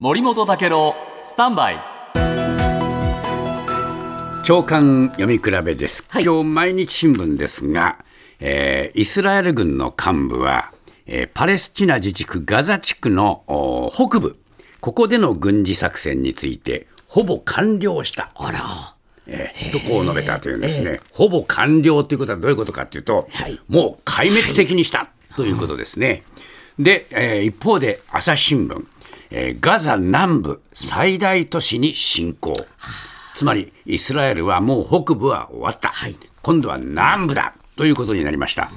[0.00, 1.80] 森本武郎スタンバイ。
[4.42, 6.24] 長官読み比べです、はい。
[6.24, 8.04] 今日毎日新聞ですが、
[8.40, 10.72] えーイスラエル軍の幹部は、
[11.06, 14.36] えーパレスチナ自治区ガザ地区のお北部
[14.80, 18.32] ここでの軍事作戦についてほぼ完了した。
[18.34, 18.96] あら。
[19.28, 23.60] えーとこう述べたというんですね、ほぼ完了ということはどういうことかというと、はい。
[23.68, 26.24] もう壊滅的にしたということですね。
[26.80, 28.84] で、えー一方で朝日新聞、
[29.36, 32.66] えーガザ南部最大都市に侵攻。
[33.34, 35.92] つまりイスラエルはもう北部は終わった、
[36.42, 38.70] 今度は南部だということになりました。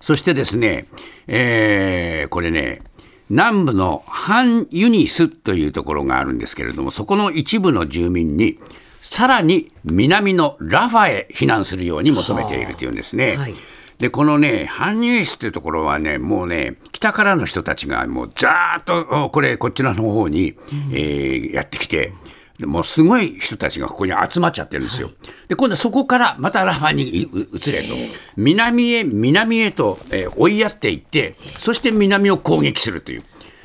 [0.00, 0.86] そしてですね、
[1.26, 2.82] えーこれね、
[3.28, 8.60] 南部のハンユニスというところがあるんですけれども、そこの一部の住民に、
[9.00, 13.36] さらに南のラファへ避難するように求めているというんですね。
[13.36, 13.54] はい
[13.98, 20.54] でこのね、ハンユニスっていうところはね、もうね、北からの人たちがもうざーっと、おこれ、こちらの方に、
[20.92, 22.12] えーやってきて、
[22.58, 25.10] でもうすごい人たちがここに集まっちゃってるんですよ。
[25.48, 27.04] で、今度はそこからまたラファに
[27.52, 27.94] 移れと、
[28.36, 33.22] 南へ南へと、えー追いやっていって、そして南を攻撃するという。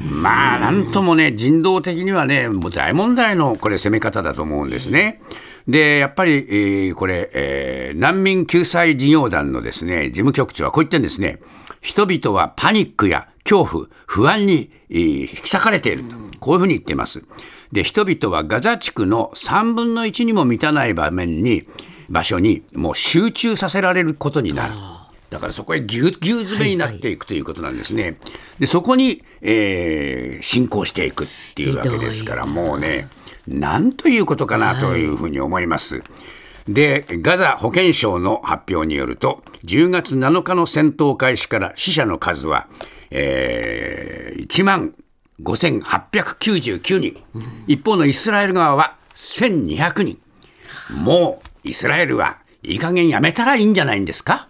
[0.00, 5.20] まあ、なんともね、人道的にはね、もう大問題のこれ、攻め方だと思うんですね。
[5.68, 11.40] で、やっぱり、えーこれ、えー難民救済事業団のですね、事務局長はこう言ってんですね。
[11.80, 16.16] 人々はパニックや恐怖、不安に、えー引き裂かれていると。
[16.40, 17.22] こういうふうに言っています。
[17.70, 21.64] で、人々はガザ地区の3分の1にも満たない場面に、
[22.08, 24.74] 場所にもう集中させられることになる。
[25.32, 28.16] だからそこへぎゅうぎゅう詰めになっていくということなんですね。
[28.60, 33.08] でそこに、えー進行していくっていうわけですから、もうね、
[33.48, 36.02] なんということかなというふうに思います。
[36.68, 42.66] で、ガザ保健省の発表によると、10月7日の戦闘開始から死者の数は、
[43.10, 44.94] えー1万
[45.42, 47.16] 5899人、
[47.66, 50.18] 一方のイスラエル側は1200人。
[50.96, 54.48] もうイスラエルはいい加減やめたらいいんじゃないんですか？